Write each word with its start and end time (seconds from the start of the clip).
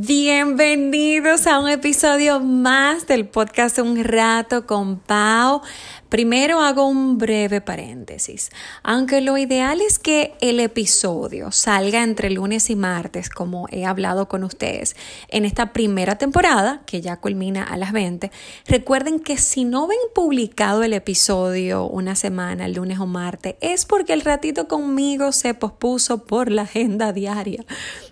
Bienvenidos 0.00 1.48
a 1.48 1.58
un 1.58 1.68
episodio 1.68 2.38
más 2.38 3.08
del 3.08 3.26
podcast 3.26 3.80
Un 3.80 4.04
rato 4.04 4.64
con 4.64 5.00
Pau. 5.00 5.60
Primero 6.08 6.60
hago 6.60 6.86
un 6.86 7.18
breve 7.18 7.60
paréntesis. 7.60 8.50
Aunque 8.84 9.20
lo 9.20 9.36
ideal 9.36 9.80
es 9.80 9.98
que 9.98 10.34
el 10.40 10.60
episodio 10.60 11.50
salga 11.50 12.04
entre 12.04 12.30
lunes 12.30 12.70
y 12.70 12.76
martes, 12.76 13.28
como 13.28 13.66
he 13.72 13.84
hablado 13.86 14.28
con 14.28 14.44
ustedes 14.44 14.94
en 15.30 15.44
esta 15.44 15.72
primera 15.72 16.16
temporada, 16.16 16.82
que 16.86 17.00
ya 17.00 17.16
culmina 17.16 17.64
a 17.64 17.76
las 17.76 17.90
20, 17.90 18.30
recuerden 18.68 19.18
que 19.18 19.36
si 19.36 19.64
no 19.64 19.88
ven 19.88 19.98
publicado 20.14 20.84
el 20.84 20.92
episodio 20.92 21.86
una 21.86 22.14
semana, 22.14 22.66
el 22.66 22.74
lunes 22.74 23.00
o 23.00 23.06
martes, 23.06 23.56
es 23.60 23.84
porque 23.84 24.12
el 24.12 24.20
ratito 24.20 24.68
conmigo 24.68 25.32
se 25.32 25.54
pospuso 25.54 26.24
por 26.24 26.52
la 26.52 26.62
agenda 26.62 27.12
diaria. 27.12 27.64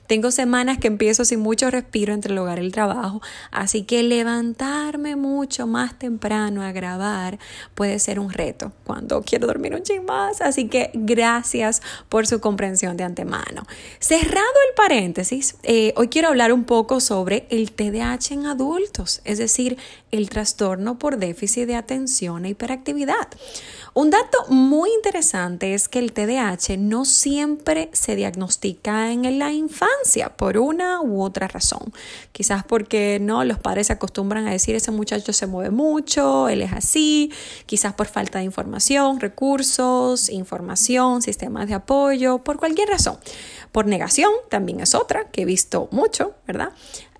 Tengo 0.06 0.30
semanas 0.30 0.78
que 0.78 0.87
empiezo 0.87 1.24
sin 1.24 1.41
mucho 1.41 1.70
respiro 1.70 2.15
entre 2.15 2.33
el 2.33 2.38
hogar 2.38 2.59
y 2.59 2.62
el 2.66 2.73
trabajo, 2.73 3.20
así 3.51 3.83
que 3.83 4.02
levantarme 4.02 5.16
mucho 5.16 5.66
más 5.66 5.98
temprano 5.98 6.62
a 6.62 6.73
grabar 6.73 7.38
puede 7.74 7.98
ser 7.98 8.19
un 8.19 8.30
reto 8.30 8.73
cuando 8.84 9.23
quiero 9.23 9.46
dormir 9.46 9.74
un 9.74 9.82
ching 9.82 10.05
más. 10.05 10.41
Así 10.41 10.69
que 10.69 10.91
gracias 10.95 11.82
por 12.09 12.27
su 12.27 12.41
comprensión 12.41 12.96
de 12.96 13.05
antemano. 13.05 13.65
Cerrado 13.98 14.37
el 14.69 14.74
paréntesis, 14.77 15.56
eh, 15.62 15.92
hoy 15.96 16.09
quiero 16.09 16.29
hablar 16.29 16.52
un 16.52 16.65
poco 16.65 17.01
sobre 17.01 17.46
el 17.51 17.73
TDAH 17.73 18.34
en 18.34 18.46
adultos, 18.46 19.20
es 19.24 19.38
decir, 19.38 19.79
el 20.10 20.29
trastorno 20.29 20.98
por 20.98 21.18
déficit 21.18 21.66
de 21.66 21.77
atención 21.77 22.45
e 22.45 22.51
hiperactividad. 22.51 23.29
Un 23.95 24.10
dato 24.10 24.38
muy 24.48 24.91
interesante 24.93 25.73
es 25.73 25.88
que 25.88 25.98
el 25.98 26.12
TDAH 26.12 26.76
no 26.79 27.07
siempre 27.07 27.88
se 27.93 28.15
diagnostica 28.15 29.10
en 29.10 29.38
la 29.38 29.52
infancia 29.52 29.95
por 30.36 30.58
una 30.58 31.00
u 31.00 31.22
otra 31.22 31.48
razón. 31.48 31.92
Quizás 32.32 32.64
porque 32.64 33.18
no 33.20 33.44
los 33.44 33.58
padres 33.58 33.88
se 33.88 33.92
acostumbran 33.92 34.46
a 34.46 34.50
decir 34.50 34.74
ese 34.74 34.90
muchacho 34.90 35.32
se 35.32 35.46
mueve 35.46 35.70
mucho, 35.70 36.48
él 36.48 36.62
es 36.62 36.72
así, 36.72 37.32
quizás 37.66 37.94
por 37.94 38.06
falta 38.06 38.38
de 38.38 38.44
información, 38.44 39.20
recursos, 39.20 40.28
información, 40.28 41.22
sistemas 41.22 41.68
de 41.68 41.74
apoyo, 41.74 42.38
por 42.38 42.58
cualquier 42.58 42.88
razón. 42.88 43.18
Por 43.72 43.86
negación 43.86 44.30
también 44.48 44.80
es 44.80 44.94
otra 44.94 45.24
que 45.30 45.42
he 45.42 45.44
visto 45.44 45.88
mucho, 45.90 46.34
¿verdad? 46.46 46.70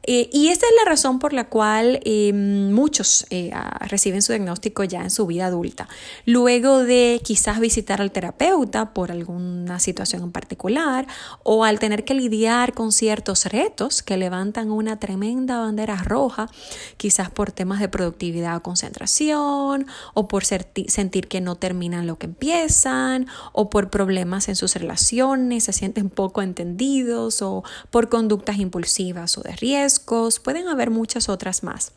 Eh, 0.07 0.31
y 0.33 0.49
esa 0.49 0.67
es 0.67 0.73
la 0.85 0.89
razón 0.89 1.19
por 1.19 1.33
la 1.33 1.49
cual 1.49 2.01
eh, 2.05 2.33
muchos 2.33 3.27
eh, 3.31 3.53
reciben 3.81 4.23
su 4.23 4.33
diagnóstico 4.33 4.85
ya 4.85 5.03
en 5.03 5.11
su 5.11 5.27
vida 5.27 5.47
adulta. 5.47 5.89
Luego 6.25 6.85
de 6.85 7.21
quizás 7.25 7.59
visitar 7.59 8.01
al 8.01 8.13
terapeuta 8.13 8.95
por 8.95 9.11
alguna 9.11 9.81
situación 9.81 10.23
en 10.23 10.33
particular 10.33 11.09
o 11.43 11.65
al 11.65 11.81
tener 11.81 12.05
que 12.05 12.15
lidiar 12.15 12.73
con 12.73 12.93
ciertos 12.93 13.47
retos 13.47 14.03
que 14.03 14.17
levantan 14.17 14.71
una 14.71 15.01
tremenda 15.01 15.59
bandera 15.59 15.97
roja, 15.97 16.49
quizás 16.97 17.29
por 17.29 17.51
temas 17.51 17.81
de 17.81 17.89
productividad 17.89 18.57
o 18.57 18.63
concentración 18.63 19.87
o 20.15 20.29
por 20.29 20.45
sentir 20.45 21.27
que 21.27 21.41
no 21.41 21.57
terminan 21.57 22.07
lo 22.07 22.17
que 22.17 22.27
empiezan 22.27 23.27
o 23.53 23.71
por 23.71 23.91
problemas 23.91 24.49
en 24.49 24.55
sus 24.55 24.77
relaciones, 24.77 25.65
se 25.65 25.73
sienten 25.73 26.11
poco 26.11 26.43
entendidos 26.43 27.43
o 27.43 27.65
por 27.91 28.09
conductas 28.09 28.59
impulsivas 28.59 29.37
o 29.37 29.43
de 29.43 29.57
riesgo 29.57 29.96
pueden 29.99 30.69
haber 30.69 30.91
muchas 30.91 31.29
otras 31.29 31.63
más. 31.63 31.93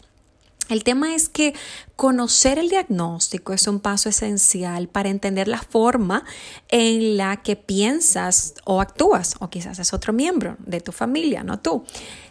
El 0.69 0.83
tema 0.83 1.15
es 1.15 1.29
que 1.29 1.55
conocer 1.95 2.59
el 2.59 2.69
diagnóstico 2.69 3.53
es 3.53 3.67
un 3.67 3.79
paso 3.79 4.07
esencial 4.07 4.87
para 4.87 5.09
entender 5.09 5.47
la 5.47 5.63
forma 5.63 6.23
en 6.67 7.17
la 7.17 7.37
que 7.37 7.55
piensas 7.55 8.53
o 8.65 8.79
actúas, 8.79 9.35
o 9.39 9.49
quizás 9.49 9.79
es 9.79 9.93
otro 9.93 10.13
miembro 10.13 10.57
de 10.59 10.79
tu 10.79 10.91
familia, 10.91 11.43
no 11.43 11.59
tú. 11.59 11.83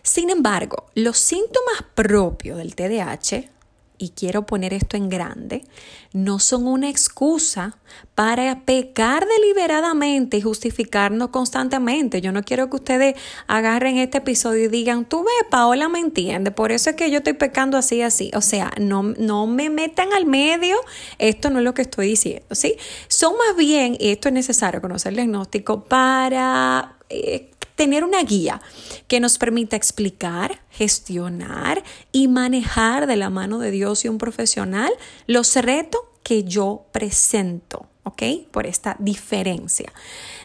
Sin 0.03 0.31
embargo, 0.31 0.87
los 0.95 1.19
síntomas 1.19 1.85
propios 1.97 2.59
del 2.59 2.77
TDAH 2.77 3.58
y 3.99 4.11
quiero 4.11 4.47
poner 4.47 4.73
esto 4.73 4.97
en 4.97 5.09
grande, 5.09 5.65
no 6.13 6.39
son 6.39 6.67
una 6.67 6.89
excusa 6.89 7.77
para 8.15 8.65
pecar 8.65 9.27
deliberadamente 9.27 10.37
y 10.37 10.41
justificarnos 10.41 11.29
constantemente. 11.31 12.21
Yo 12.21 12.33
no 12.33 12.43
quiero 12.43 12.71
que 12.71 12.77
ustedes 12.77 13.15
agarren 13.47 13.99
este 13.99 14.19
episodio 14.19 14.65
y 14.65 14.69
digan, 14.69 15.05
tú 15.05 15.25
ves, 15.25 15.51
Paola 15.51 15.89
me 15.89 15.99
entiende, 15.99 16.51
por 16.51 16.73
eso 16.73 16.91
es 16.91 16.97
que 16.97 17.11
yo 17.11 17.19
estoy 17.19 17.35
pecando 17.35 17.77
así, 17.77 18.03
así. 18.03 18.31
O 18.35 18.41
sea, 18.41 18.73
no, 18.81 19.03
no 19.03 19.47
me 19.47 19.69
metan 19.69 20.13
al 20.13 20.27
medio, 20.27 20.77
esto 21.19 21.51
no 21.51 21.59
es 21.59 21.65
lo 21.65 21.75
que 21.75 21.83
estoy 21.83 22.09
diciendo, 22.09 22.55
¿sí? 22.55 22.77
Son 23.09 23.35
más 23.37 23.57
bien, 23.57 23.97
y 23.99 24.11
esto 24.11 24.29
es 24.29 24.35
necesario 24.35 24.81
conocer 24.81 25.11
el 25.11 25.17
diagnóstico 25.17 25.85
para... 25.85 26.97
Eh, 27.11 27.51
tener 27.79 28.03
una 28.03 28.25
guía 28.25 28.61
que 29.07 29.21
nos 29.21 29.39
permita 29.39 29.77
explicar, 29.77 30.61
gestionar 30.69 31.85
y 32.11 32.27
manejar 32.27 33.07
de 33.07 33.15
la 33.15 33.31
mano 33.31 33.61
de 33.61 33.71
Dios 33.71 34.05
y 34.05 34.09
un 34.09 34.19
profesional 34.19 34.93
los 35.29 35.55
retos 35.55 36.01
que 36.25 36.43
yo 36.43 36.87
presento. 36.91 37.87
¿ok? 38.03 38.23
Por 38.51 38.67
esta 38.67 38.97
diferencia. 38.99 39.93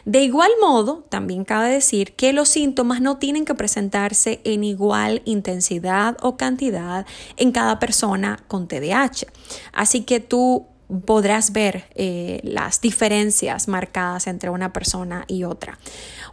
De 0.04 0.22
igual 0.22 0.50
modo, 0.60 1.06
también 1.08 1.44
cabe 1.44 1.70
decir 1.70 2.12
que 2.12 2.32
los 2.34 2.50
síntomas 2.50 3.00
no 3.00 3.16
tienen 3.16 3.46
que 3.46 3.54
presentarse 3.54 4.40
en 4.44 4.62
igual 4.62 5.22
intensidad 5.24 6.16
o 6.20 6.36
cantidad 6.36 7.06
en 7.36 7.52
cada 7.52 7.78
persona 7.78 8.38
con 8.48 8.68
TDAH. 8.68 9.26
Así 9.72 10.02
que 10.02 10.20
tú 10.20 10.66
podrás 11.04 11.52
ver 11.52 11.84
eh, 11.94 12.40
las 12.42 12.80
diferencias 12.80 13.68
marcadas 13.68 14.26
entre 14.26 14.50
una 14.50 14.72
persona 14.72 15.24
y 15.28 15.44
otra. 15.44 15.78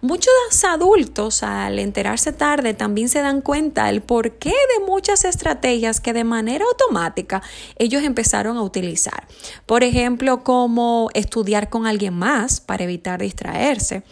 Muchos 0.01 0.34
adultos 0.63 1.44
al 1.44 1.78
enterarse 1.79 2.34
tarde 2.34 2.73
también 2.73 3.07
se 3.07 3.22
dan 3.22 3.41
cuenta 3.41 3.90
el 3.90 4.01
porqué 4.01 4.50
de 4.50 4.85
muchas 4.85 5.25
estrategias 5.25 6.01
que 6.01 6.13
de 6.13 6.23
manera 6.23 6.66
automática 6.66 7.41
ellos 7.78 8.03
empezaron 8.03 8.57
a 8.57 8.63
utilizar. 8.63 9.28
Por 9.66 9.84
ejemplo, 9.84 10.44
como 10.44 11.09
estudiar 11.13 11.69
con 11.69 11.85
alguien 11.85 12.16
más 12.16 12.61
para 12.61 12.84
evitar 12.84 13.22
distraerse 13.22 14.03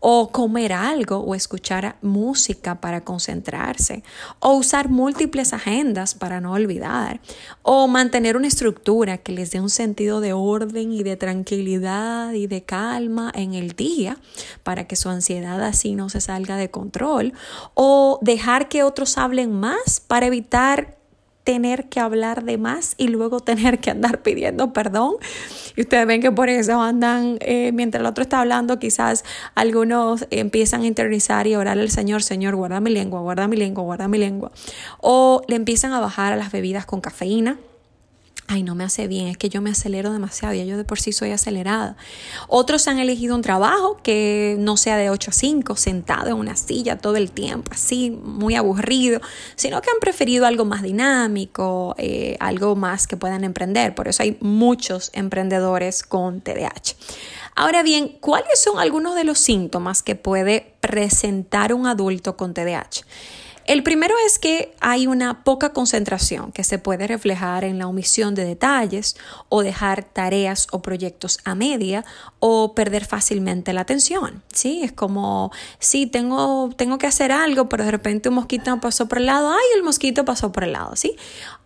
o 0.00 0.30
comer 0.30 0.72
algo 0.72 1.16
o 1.16 1.34
escuchar 1.34 1.96
música 2.02 2.80
para 2.80 3.02
concentrarse, 3.02 4.02
o 4.38 4.52
usar 4.54 4.88
múltiples 4.88 5.52
agendas 5.52 6.14
para 6.14 6.40
no 6.40 6.52
olvidar, 6.52 7.20
o 7.62 7.88
mantener 7.88 8.36
una 8.36 8.46
estructura 8.46 9.18
que 9.18 9.32
les 9.32 9.50
dé 9.50 9.60
un 9.60 9.70
sentido 9.70 10.20
de 10.20 10.32
orden 10.32 10.92
y 10.92 11.02
de 11.02 11.16
tranquilidad 11.16 12.32
y 12.32 12.46
de 12.46 12.62
calma 12.62 13.32
en 13.34 13.54
el 13.54 13.72
día 13.72 14.18
para 14.62 14.86
que 14.86 14.96
su 14.96 15.08
ansiedad 15.08 15.62
así 15.62 15.94
no 15.94 16.08
se 16.08 16.20
salga 16.20 16.56
de 16.56 16.70
control, 16.70 17.32
o 17.74 18.18
dejar 18.22 18.68
que 18.68 18.82
otros 18.82 19.18
hablen 19.18 19.52
más 19.52 20.00
para 20.00 20.26
evitar 20.26 20.95
tener 21.46 21.88
que 21.88 22.00
hablar 22.00 22.42
de 22.42 22.58
más 22.58 22.96
y 22.98 23.06
luego 23.06 23.38
tener 23.38 23.78
que 23.78 23.92
andar 23.92 24.20
pidiendo 24.22 24.72
perdón. 24.72 25.14
Y 25.76 25.82
ustedes 25.82 26.04
ven 26.04 26.20
que 26.20 26.32
por 26.32 26.48
eso 26.48 26.82
andan, 26.82 27.38
eh, 27.40 27.70
mientras 27.72 28.00
el 28.00 28.06
otro 28.06 28.22
está 28.22 28.40
hablando, 28.40 28.80
quizás 28.80 29.24
algunos 29.54 30.26
empiezan 30.30 30.82
a 30.82 30.86
interiorizar 30.86 31.46
y 31.46 31.54
orar 31.54 31.78
al 31.78 31.90
Señor, 31.90 32.24
Señor, 32.24 32.56
guarda 32.56 32.80
mi 32.80 32.90
lengua, 32.90 33.20
guarda 33.20 33.46
mi 33.46 33.56
lengua, 33.56 33.84
guarda 33.84 34.08
mi 34.08 34.18
lengua. 34.18 34.50
O 35.00 35.42
le 35.46 35.54
empiezan 35.54 35.92
a 35.92 36.00
bajar 36.00 36.32
a 36.32 36.36
las 36.36 36.50
bebidas 36.50 36.84
con 36.84 37.00
cafeína 37.00 37.58
ay, 38.48 38.62
no 38.62 38.74
me 38.74 38.84
hace 38.84 39.08
bien, 39.08 39.26
es 39.26 39.36
que 39.36 39.48
yo 39.48 39.60
me 39.60 39.70
acelero 39.70 40.12
demasiado, 40.12 40.54
ya 40.54 40.64
yo 40.64 40.76
de 40.76 40.84
por 40.84 41.00
sí 41.00 41.12
soy 41.12 41.30
acelerada. 41.32 41.96
Otros 42.48 42.86
han 42.88 42.98
elegido 42.98 43.34
un 43.34 43.42
trabajo 43.42 43.98
que 44.02 44.56
no 44.58 44.76
sea 44.76 44.96
de 44.96 45.10
8 45.10 45.30
a 45.30 45.34
5, 45.34 45.76
sentado 45.76 46.28
en 46.28 46.34
una 46.34 46.56
silla 46.56 46.98
todo 46.98 47.16
el 47.16 47.30
tiempo, 47.30 47.72
así, 47.74 48.10
muy 48.10 48.54
aburrido, 48.54 49.20
sino 49.56 49.80
que 49.80 49.90
han 49.90 50.00
preferido 50.00 50.46
algo 50.46 50.64
más 50.64 50.82
dinámico, 50.82 51.94
eh, 51.98 52.36
algo 52.40 52.76
más 52.76 53.06
que 53.06 53.16
puedan 53.16 53.44
emprender. 53.44 53.94
Por 53.94 54.08
eso 54.08 54.22
hay 54.22 54.36
muchos 54.40 55.10
emprendedores 55.12 56.02
con 56.02 56.40
TDAH. 56.40 56.94
Ahora 57.54 57.82
bien, 57.82 58.18
¿cuáles 58.20 58.60
son 58.60 58.78
algunos 58.78 59.14
de 59.14 59.24
los 59.24 59.38
síntomas 59.38 60.02
que 60.02 60.14
puede 60.14 60.74
presentar 60.80 61.72
un 61.72 61.86
adulto 61.86 62.36
con 62.36 62.52
TDAH? 62.52 63.04
El 63.66 63.82
primero 63.82 64.14
es 64.24 64.38
que 64.38 64.72
hay 64.80 65.08
una 65.08 65.42
poca 65.42 65.72
concentración 65.72 66.52
que 66.52 66.62
se 66.62 66.78
puede 66.78 67.08
reflejar 67.08 67.64
en 67.64 67.80
la 67.80 67.88
omisión 67.88 68.36
de 68.36 68.44
detalles 68.44 69.16
o 69.48 69.62
dejar 69.62 70.04
tareas 70.04 70.68
o 70.70 70.82
proyectos 70.82 71.40
a 71.44 71.56
media 71.56 72.04
o 72.38 72.76
perder 72.76 73.04
fácilmente 73.04 73.72
la 73.72 73.80
atención. 73.80 74.44
¿sí? 74.52 74.82
Es 74.84 74.92
como, 74.92 75.50
sí, 75.80 76.06
tengo, 76.06 76.70
tengo 76.76 76.98
que 76.98 77.08
hacer 77.08 77.32
algo, 77.32 77.68
pero 77.68 77.84
de 77.84 77.90
repente 77.90 78.28
un 78.28 78.36
mosquito 78.36 78.78
pasó 78.80 79.08
por 79.08 79.18
el 79.18 79.26
lado, 79.26 79.50
ay, 79.50 79.76
el 79.76 79.82
mosquito 79.82 80.24
pasó 80.24 80.52
por 80.52 80.62
el 80.62 80.72
lado. 80.72 80.94
¿sí? 80.94 81.16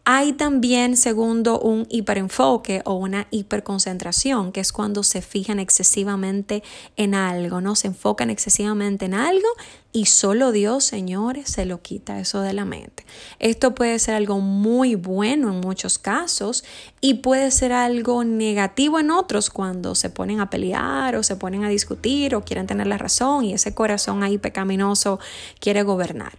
Hay 0.04 0.32
también, 0.32 0.96
segundo, 0.96 1.60
un 1.60 1.86
hiperenfoque 1.90 2.80
o 2.86 2.94
una 2.94 3.26
hiperconcentración, 3.30 4.52
que 4.52 4.60
es 4.60 4.72
cuando 4.72 5.02
se 5.02 5.20
fijan 5.20 5.60
excesivamente 5.60 6.62
en 6.96 7.14
algo, 7.14 7.60
¿no? 7.60 7.76
Se 7.76 7.88
enfocan 7.88 8.30
excesivamente 8.30 9.04
en 9.04 9.14
algo 9.14 9.48
y 9.92 10.06
solo 10.06 10.52
Dios, 10.52 10.84
señores, 10.84 11.50
se 11.50 11.66
lo 11.66 11.82
quita 11.82 12.20
eso 12.20 12.42
de 12.42 12.52
la 12.52 12.64
mente. 12.64 13.04
Esto 13.40 13.74
puede 13.74 13.98
ser 13.98 14.14
algo 14.14 14.38
muy 14.38 14.94
bueno 14.94 15.50
en 15.50 15.60
muchos 15.60 15.98
casos 15.98 16.64
y 17.00 17.14
puede 17.14 17.50
ser 17.50 17.72
algo 17.72 18.22
negativo 18.22 19.00
en 19.00 19.10
otros 19.10 19.50
cuando 19.50 19.96
se 19.96 20.08
ponen 20.08 20.38
a 20.40 20.48
pelear 20.48 21.16
o 21.16 21.24
se 21.24 21.34
ponen 21.34 21.64
a 21.64 21.68
discutir 21.68 22.36
o 22.36 22.44
quieren 22.44 22.68
tener 22.68 22.86
la 22.86 22.98
razón 22.98 23.44
y 23.44 23.52
ese 23.52 23.74
corazón 23.74 24.22
ahí 24.22 24.38
pecaminoso 24.38 25.18
quiere 25.58 25.82
gobernar. 25.82 26.32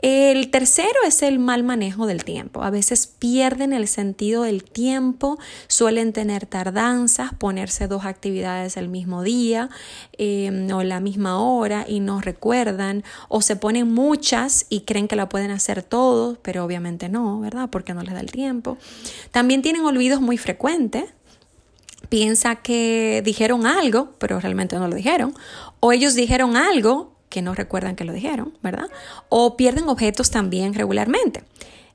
El 0.00 0.50
tercero 0.50 0.94
es 1.06 1.22
el 1.22 1.40
mal 1.40 1.64
manejo 1.64 2.06
del 2.06 2.24
tiempo. 2.24 2.62
A 2.62 2.70
veces 2.70 3.08
pierden 3.08 3.72
el 3.72 3.88
sentido 3.88 4.44
del 4.44 4.62
tiempo, 4.62 5.38
suelen 5.66 6.12
tener 6.12 6.46
tardanzas, 6.46 7.34
ponerse 7.34 7.88
dos 7.88 8.04
actividades 8.04 8.76
el 8.76 8.88
mismo 8.88 9.24
día 9.24 9.70
em, 10.12 10.70
o 10.70 10.84
la 10.84 11.00
misma 11.00 11.40
hora 11.40 11.84
y 11.88 11.98
no 11.98 12.20
recuerdan, 12.20 13.02
o 13.28 13.42
se 13.42 13.56
ponen 13.56 13.92
muchas 13.92 14.66
y 14.68 14.82
creen 14.82 15.08
que 15.08 15.16
la 15.16 15.28
pueden 15.28 15.50
hacer 15.50 15.82
todos, 15.82 16.38
pero 16.42 16.64
obviamente 16.64 17.08
no, 17.08 17.40
¿verdad? 17.40 17.68
Porque 17.68 17.92
no 17.92 18.02
les 18.02 18.14
da 18.14 18.20
el 18.20 18.30
tiempo. 18.30 18.78
También 19.32 19.62
tienen 19.62 19.84
olvidos 19.84 20.20
muy 20.20 20.38
frecuentes 20.38 21.04
piensa 22.08 22.56
que 22.56 23.20
dijeron 23.22 23.66
algo, 23.66 24.14
pero 24.18 24.40
realmente 24.40 24.76
no 24.76 24.88
lo 24.88 24.94
dijeron, 24.94 25.34
o 25.80 25.92
ellos 25.92 26.14
dijeron 26.14 26.56
algo 26.56 27.17
que 27.28 27.42
no 27.42 27.54
recuerdan 27.54 27.96
que 27.96 28.04
lo 28.04 28.12
dijeron, 28.12 28.56
¿verdad? 28.62 28.88
O 29.28 29.56
pierden 29.56 29.88
objetos 29.88 30.30
también 30.30 30.74
regularmente. 30.74 31.44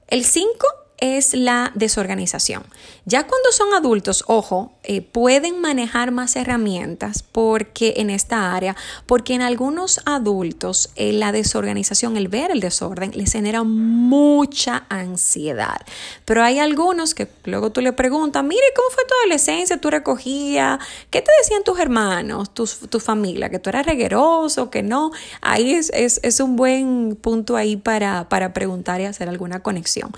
El 0.07 0.25
5 0.25 0.67
es 1.03 1.33
la 1.33 1.73
desorganización. 1.75 2.63
Ya 3.03 3.27
cuando 3.27 3.51
son 3.51 3.73
adultos, 3.73 4.23
ojo, 4.27 4.71
eh, 4.83 5.01
pueden 5.01 5.59
manejar 5.59 6.11
más 6.11 6.37
herramientas 6.37 7.23
porque 7.23 7.95
en 7.97 8.09
esta 8.09 8.55
área, 8.55 8.77
porque 9.05 9.33
en 9.33 9.41
algunos 9.41 9.99
adultos 10.05 10.91
eh, 10.95 11.11
la 11.11 11.33
desorganización, 11.33 12.15
el 12.15 12.29
ver 12.29 12.51
el 12.51 12.61
desorden, 12.61 13.11
les 13.15 13.33
genera 13.33 13.63
mucha 13.63 14.85
ansiedad. 14.87 15.81
Pero 16.23 16.41
hay 16.41 16.59
algunos 16.59 17.13
que 17.13 17.27
luego 17.43 17.73
tú 17.73 17.81
le 17.81 17.91
preguntas, 17.91 18.41
mire, 18.41 18.63
¿cómo 18.73 18.89
fue 18.89 19.03
tu 19.03 19.13
adolescencia? 19.25 19.81
¿Tú 19.81 19.89
recogías? 19.89 20.79
¿Qué 21.09 21.21
te 21.21 21.31
decían 21.41 21.65
tus 21.65 21.81
hermanos, 21.81 22.53
tu, 22.53 22.65
tu 22.65 23.01
familia? 23.01 23.49
¿Que 23.49 23.59
tú 23.59 23.69
eras 23.69 23.85
regueroso? 23.85 24.69
¿Que 24.69 24.83
no? 24.83 25.11
Ahí 25.41 25.73
es, 25.73 25.91
es, 25.93 26.21
es 26.23 26.39
un 26.39 26.55
buen 26.55 27.17
punto 27.17 27.57
ahí 27.57 27.75
para, 27.75 28.29
para 28.29 28.53
preguntar 28.53 29.01
y 29.01 29.05
hacer 29.05 29.27
alguna 29.27 29.59
conexión. 29.59 30.13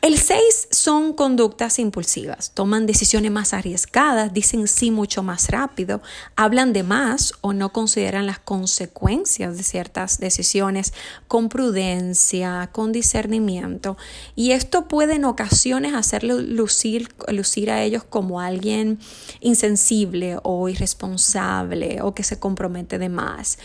El 0.00 0.16
6 0.16 0.68
son 0.70 1.12
conductas 1.12 1.80
impulsivas, 1.80 2.52
toman 2.54 2.86
decisiones 2.86 3.32
más 3.32 3.52
arriesgadas, 3.52 4.32
dicen 4.32 4.68
sí 4.68 4.92
mucho 4.92 5.24
más 5.24 5.48
rápido, 5.50 6.00
hablan 6.36 6.72
de 6.72 6.84
más 6.84 7.32
o 7.40 7.52
no 7.52 7.72
consideran 7.72 8.24
las 8.24 8.38
consecuencias 8.38 9.56
de 9.56 9.64
ciertas 9.64 10.20
decisiones 10.20 10.94
con 11.26 11.48
prudencia, 11.48 12.70
con 12.70 12.92
discernimiento. 12.92 13.96
Y 14.36 14.52
esto 14.52 14.86
puede 14.86 15.14
en 15.14 15.24
ocasiones 15.24 15.94
hacerlo 15.94 16.40
lucir, 16.40 17.08
lucir 17.26 17.72
a 17.72 17.82
ellos 17.82 18.04
como 18.04 18.40
alguien 18.40 19.00
insensible 19.40 20.38
o 20.44 20.68
irresponsable 20.68 22.02
o 22.02 22.14
que 22.14 22.22
se 22.22 22.38
compromete 22.38 23.00
de 23.00 23.08
más. 23.08 23.58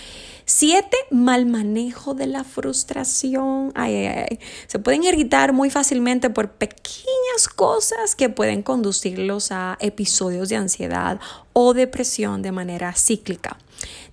Siete, 0.45 0.97
mal 1.09 1.45
manejo 1.45 2.13
de 2.13 2.27
la 2.27 2.43
frustración. 2.43 3.71
Ay, 3.75 3.95
ay, 3.95 4.25
ay. 4.29 4.39
Se 4.67 4.79
pueden 4.79 5.03
irritar 5.03 5.53
muy 5.53 5.69
fácilmente 5.69 6.29
por 6.29 6.51
pequeñas 6.51 7.47
cosas 7.55 8.15
que 8.15 8.29
pueden 8.29 8.61
conducirlos 8.61 9.51
a 9.51 9.77
episodios 9.79 10.49
de 10.49 10.57
ansiedad 10.57 11.19
o 11.53 11.73
depresión 11.73 12.41
de 12.41 12.51
manera 12.51 12.93
cíclica. 12.93 13.57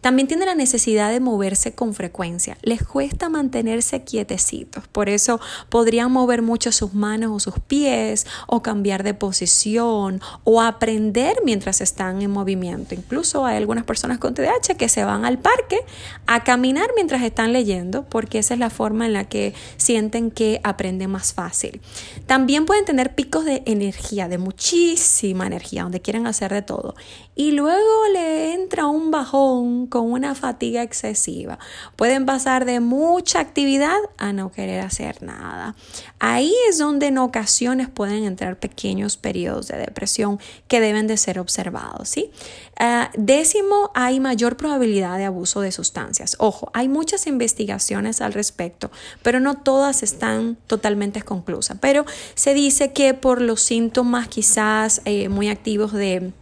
También 0.00 0.28
tiene 0.28 0.46
la 0.46 0.54
necesidad 0.54 1.10
de 1.10 1.20
moverse 1.20 1.74
con 1.74 1.92
frecuencia. 1.94 2.56
Les 2.62 2.82
cuesta 2.82 3.28
mantenerse 3.28 4.02
quietecitos. 4.02 4.88
Por 4.88 5.08
eso 5.08 5.40
podrían 5.68 6.10
mover 6.10 6.42
mucho 6.42 6.72
sus 6.72 6.94
manos 6.94 7.30
o 7.32 7.40
sus 7.40 7.60
pies 7.60 8.26
o 8.46 8.62
cambiar 8.62 9.02
de 9.02 9.12
posición 9.12 10.20
o 10.44 10.62
aprender 10.62 11.36
mientras 11.44 11.80
están 11.80 12.22
en 12.22 12.30
movimiento. 12.30 12.94
Incluso 12.94 13.44
hay 13.44 13.58
algunas 13.58 13.84
personas 13.84 14.18
con 14.18 14.34
TDAH 14.34 14.76
que 14.78 14.88
se 14.88 15.04
van 15.04 15.24
al 15.24 15.38
parque 15.38 15.80
a 16.26 16.44
caminar 16.44 16.90
mientras 16.94 17.22
están 17.22 17.52
leyendo 17.52 18.04
porque 18.04 18.38
esa 18.38 18.54
es 18.54 18.60
la 18.60 18.70
forma 18.70 19.06
en 19.06 19.12
la 19.12 19.24
que 19.24 19.54
sienten 19.76 20.30
que 20.30 20.60
aprenden 20.64 21.10
más 21.10 21.34
fácil. 21.34 21.80
También 22.26 22.64
pueden 22.64 22.86
tener 22.86 23.14
picos 23.14 23.44
de 23.44 23.62
energía, 23.66 24.28
de 24.28 24.38
muchísima 24.38 25.46
energía, 25.46 25.82
donde 25.82 26.00
quieren 26.00 26.26
hacer 26.26 26.52
de 26.52 26.62
todo. 26.62 26.94
Y 27.40 27.52
luego 27.52 28.06
le 28.12 28.52
entra 28.52 28.86
un 28.86 29.10
bajón 29.10 29.86
con 29.86 30.12
una 30.12 30.34
fatiga 30.34 30.82
excesiva. 30.82 31.58
Pueden 31.96 32.26
pasar 32.26 32.66
de 32.66 32.80
mucha 32.80 33.40
actividad 33.40 33.96
a 34.18 34.34
no 34.34 34.52
querer 34.52 34.82
hacer 34.82 35.22
nada. 35.22 35.74
Ahí 36.18 36.52
es 36.68 36.76
donde 36.76 37.06
en 37.06 37.16
ocasiones 37.16 37.88
pueden 37.88 38.24
entrar 38.24 38.58
pequeños 38.58 39.16
periodos 39.16 39.68
de 39.68 39.78
depresión 39.78 40.38
que 40.68 40.82
deben 40.82 41.06
de 41.06 41.16
ser 41.16 41.38
observados. 41.38 42.10
¿sí? 42.10 42.30
Ah, 42.78 43.10
décimo, 43.16 43.90
hay 43.94 44.20
mayor 44.20 44.58
probabilidad 44.58 45.16
de 45.16 45.24
abuso 45.24 45.62
de 45.62 45.72
sustancias. 45.72 46.36
Ojo, 46.40 46.70
hay 46.74 46.88
muchas 46.88 47.26
investigaciones 47.26 48.20
al 48.20 48.34
respecto, 48.34 48.90
pero 49.22 49.40
no 49.40 49.56
todas 49.56 50.02
están 50.02 50.58
totalmente 50.66 51.22
conclusas. 51.22 51.78
Pero 51.80 52.04
se 52.34 52.52
dice 52.52 52.92
que 52.92 53.14
por 53.14 53.40
los 53.40 53.62
síntomas 53.62 54.28
quizás 54.28 55.00
eh, 55.06 55.30
muy 55.30 55.48
activos 55.48 55.94
de 55.94 56.34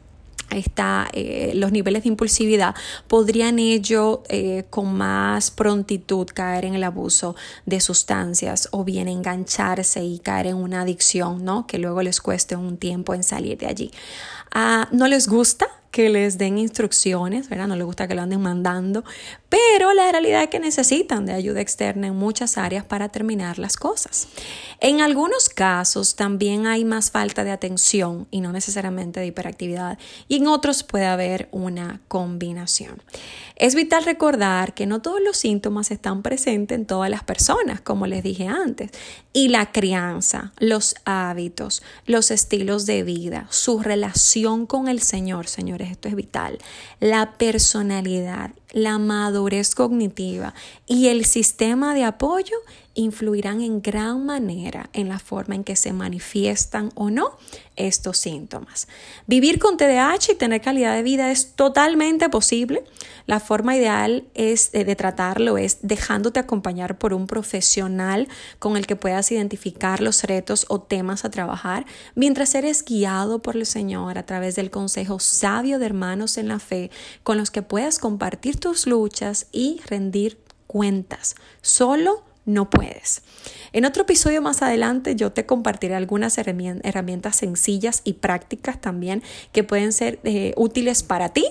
está, 0.51 1.09
eh, 1.13 1.53
los 1.55 1.73
niveles 1.73 2.05
de 2.05 2.09
impulsividad, 2.09 2.75
podrían 3.07 3.59
ello 3.59 4.23
eh, 4.29 4.65
con 4.71 4.95
más 4.95 5.51
prontitud 5.51 6.27
caer 6.33 6.65
en 6.65 6.75
el 6.75 6.85
abuso 6.85 7.37
de 7.67 7.81
sustancias 7.81 8.69
o 8.73 8.85
bien 8.85 9.09
engancharse 9.09 10.03
y 10.05 10.19
caer 10.19 10.49
en 10.49 10.57
una 10.57 10.83
adicción, 10.83 11.45
¿no? 11.45 11.67
Que 11.67 11.79
luego 11.79 12.03
les 12.03 12.21
cueste 12.21 12.57
un 12.57 12.77
tiempo 12.77 13.15
en 13.15 13.23
salir 13.23 13.59
de 13.59 13.67
allí. 13.67 13.91
Ah, 14.53 14.89
¿No 14.93 15.07
les 15.09 15.29
gusta? 15.29 15.69
que 15.91 16.11
les 16.11 16.39
den 16.39 16.59
instrucciones, 16.59 17.49
¿verdad? 17.49 17.67
No 17.67 17.77
les 17.77 17.85
gusta 17.85 18.07
que 18.07 18.15
lo 18.15 18.23
anden 18.23 18.41
mandando, 18.41 19.05
pero 19.49 19.95
la 19.95 20.13
realidad 20.13 20.43
es 20.43 20.49
que 20.49 20.61
necesitan 20.61 21.25
de 21.25 21.33
ayuda 21.33 21.61
externa 21.61 22.09
en 22.09 22.17
muchas 22.17 22.59
áreas 22.59 22.85
para 22.85 23.09
terminar 23.09 23.59
las 23.59 23.77
cosas. 23.77 24.29
En 24.81 25.01
algunos 25.01 25.49
casos 25.49 26.15
también 26.15 26.67
hay 26.67 26.85
más 26.85 27.11
falta 27.11 27.43
de 27.43 27.51
atención 27.51 28.29
y 28.31 28.41
no 28.41 28.53
necesariamente 28.53 29.21
de 29.21 29.27
hiperactividad, 29.27 29.99
y 30.29 30.37
en 30.37 30.47
otros 30.47 30.83
puede 30.83 31.07
haber 31.07 31.49
una 31.53 32.01
combinación. 32.09 33.03
Es 33.57 33.75
vital 33.75 34.05
recordar 34.05 34.75
que 34.75 34.87
no 34.87 35.03
todos 35.03 35.21
los 35.21 35.37
síntomas 35.37 35.91
están 35.91 36.23
presentes 36.23 36.79
en 36.79 36.87
todas 36.87 37.11
las 37.11 37.25
personas, 37.25 37.81
como 37.81 38.07
les 38.07 38.23
dije 38.23 38.47
antes, 38.47 38.93
y 39.33 39.49
la 39.49 39.73
crianza, 39.73 40.53
los 40.59 40.95
hábitos, 41.05 41.83
los 42.07 42.31
estilos 42.31 42.87
de 42.87 43.03
vida, 43.03 43.47
su 43.51 43.81
relación 43.81 44.38
con 44.67 44.89
el 44.89 45.01
Señor, 45.01 45.47
Señor 45.47 45.83
esto 45.83 46.09
es 46.09 46.15
vital, 46.15 46.59
la 47.01 47.33
personalidad, 47.33 48.51
la 48.73 48.99
madurez 48.99 49.75
cognitiva 49.75 50.55
y 50.87 51.09
el 51.09 51.25
sistema 51.25 51.95
de 51.95 52.05
apoyo 52.05 52.57
influirán 52.99 53.61
en 53.61 53.81
gran 53.81 54.27
manera 54.27 54.91
en 54.93 55.09
la 55.09 55.21
forma 55.21 55.55
en 55.55 55.63
que 55.63 55.77
se 55.77 55.93
manifiestan 55.93 56.91
o 56.97 57.11
no 57.11 57.39
estos 57.77 58.19
síntomas. 58.19 58.89
Vivir 59.29 59.61
con 59.61 59.77
TDAH 59.77 60.33
y 60.33 60.35
tener 60.35 60.61
calidad 60.61 60.97
de 60.97 61.05
vida 61.05 61.31
es 61.31 61.53
totalmente 61.55 62.29
posible. 62.29 62.83
La 63.27 63.39
forma 63.39 63.77
ideal 63.77 64.25
es 64.35 64.73
de, 64.73 64.97
tratarlo 64.97 65.59
es 65.59 65.79
dejándote 65.83 66.41
acompañar 66.41 66.99
por 66.99 67.15
un 67.15 67.29
profesional 67.29 68.27
con 68.59 68.77
el 68.77 68.87
que 68.87 68.97
puedas 68.97 69.31
identificar 69.31 70.01
los 70.01 70.25
retos 70.25 70.67
o 70.69 70.81
temas 70.81 71.25
a 71.25 71.31
trabajar 71.31 71.87
mientras 72.17 72.55
eres 72.57 72.85
guiado 72.85 73.41
por 73.41 73.55
el 73.55 73.67
Señor 73.67 74.19
a 74.19 74.27
través 74.27 74.57
del 74.57 74.73
consejo 74.73 75.21
sabio 75.21 75.79
de 75.79 75.87
hermanos 75.87 76.37
en 76.37 76.49
la 76.49 76.59
fe 76.59 76.91
con 77.23 77.39
los 77.39 77.53
que 77.53 77.63
puedas 77.63 78.01
compartir 78.01 78.58
tus 78.59 78.87
luchas 78.87 79.47
y 79.53 79.81
rendir 79.87 80.39
cuentas. 80.67 81.35
Solo 81.63 82.25
no 82.45 82.71
puedes. 82.71 83.23
En 83.73 83.85
otro 83.85 84.03
episodio 84.03 84.41
más 84.41 84.63
adelante 84.63 85.15
yo 85.15 85.33
te 85.33 85.45
compartiré 85.45 85.95
algunas 85.95 86.39
herramientas 86.39 87.37
sencillas 87.37 88.01
y 88.05 88.15
prácticas 88.15 88.81
también 88.81 89.23
que 89.53 89.65
pueden 89.65 89.93
ser 89.93 90.19
eh, 90.25 90.55
útiles 90.57 91.03
para 91.03 91.29
ti 91.29 91.45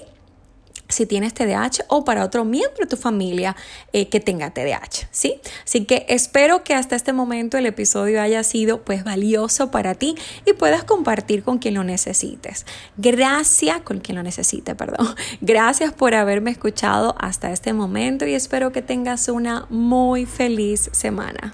si 0.97 1.05
tienes 1.05 1.33
TDAH 1.33 1.85
o 1.89 2.03
para 2.03 2.25
otro 2.25 2.43
miembro 2.43 2.79
de 2.79 2.87
tu 2.87 2.97
familia 2.97 3.55
eh, 3.93 4.09
que 4.09 4.19
tenga 4.19 4.49
TDAH, 4.49 5.07
¿sí? 5.11 5.39
Así 5.63 5.85
que 5.85 6.05
espero 6.09 6.63
que 6.63 6.73
hasta 6.73 6.95
este 6.95 7.13
momento 7.13 7.57
el 7.57 7.67
episodio 7.67 8.19
haya 8.19 8.43
sido 8.43 8.81
pues 8.81 9.03
valioso 9.03 9.69
para 9.69 9.93
ti 9.93 10.15
y 10.45 10.53
puedas 10.53 10.83
compartir 10.83 11.43
con 11.43 11.59
quien 11.59 11.75
lo 11.75 11.83
necesites. 11.83 12.65
Gracias, 12.97 13.81
con 13.81 13.99
quien 13.99 14.15
lo 14.15 14.23
necesite, 14.23 14.73
perdón. 14.73 15.15
Gracias 15.41 15.93
por 15.93 16.15
haberme 16.15 16.49
escuchado 16.49 17.15
hasta 17.19 17.51
este 17.51 17.73
momento 17.73 18.25
y 18.25 18.33
espero 18.33 18.71
que 18.71 18.81
tengas 18.81 19.29
una 19.29 19.67
muy 19.69 20.25
feliz 20.25 20.89
semana. 20.93 21.53